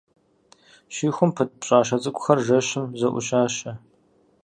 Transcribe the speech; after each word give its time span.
Щихум 0.93 1.29
пыт 1.35 1.49
пщӏащэ 1.59 1.97
цӏыкӏухэр 2.03 2.39
жэщым 2.45 2.85
зоӏущащэ. 2.99 3.71